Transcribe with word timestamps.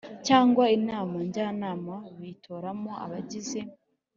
Cyangwa 0.27 0.63
inama 0.77 1.15
njyanama 1.27 1.95
bitoramo 2.19 2.91
abagize 3.03 3.59